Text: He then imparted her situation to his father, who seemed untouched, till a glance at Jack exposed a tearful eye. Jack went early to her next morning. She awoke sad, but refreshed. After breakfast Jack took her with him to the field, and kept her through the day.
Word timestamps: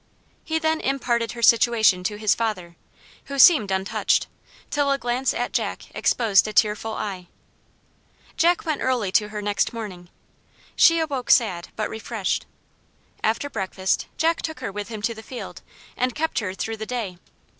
He 0.43 0.57
then 0.57 0.81
imparted 0.81 1.33
her 1.33 1.43
situation 1.43 2.03
to 2.05 2.15
his 2.15 2.33
father, 2.33 2.75
who 3.25 3.37
seemed 3.37 3.69
untouched, 3.69 4.25
till 4.71 4.89
a 4.91 4.97
glance 4.97 5.31
at 5.31 5.53
Jack 5.53 5.91
exposed 5.95 6.47
a 6.47 6.53
tearful 6.53 6.93
eye. 6.95 7.27
Jack 8.35 8.65
went 8.65 8.81
early 8.81 9.11
to 9.11 9.29
her 9.29 9.43
next 9.43 9.73
morning. 9.73 10.09
She 10.75 10.97
awoke 10.97 11.29
sad, 11.29 11.67
but 11.75 11.87
refreshed. 11.87 12.47
After 13.23 13.47
breakfast 13.47 14.07
Jack 14.17 14.41
took 14.41 14.59
her 14.59 14.71
with 14.71 14.87
him 14.87 15.03
to 15.03 15.13
the 15.13 15.21
field, 15.21 15.61
and 15.95 16.15
kept 16.15 16.39
her 16.39 16.55
through 16.55 16.77
the 16.77 16.87
day. 16.87 17.19